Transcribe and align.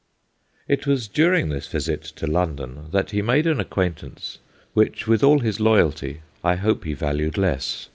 It 0.67 0.87
was 0.87 1.07
during 1.07 1.49
this 1.49 1.67
visit 1.67 2.01
to 2.01 2.25
London 2.25 2.85
that 2.89 3.11
he 3.11 3.21
made 3.21 3.45
an 3.45 3.59
acquaintance 3.59 4.39
which 4.73 5.05
with 5.05 5.23
all 5.23 5.37
his 5.41 5.59
loyalty 5.59 6.21
I 6.43 6.55
hope 6.55 6.85
he 6.85 6.93
valued 6.95 7.37
less. 7.37 7.87